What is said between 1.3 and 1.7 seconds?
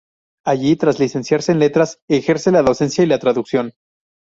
en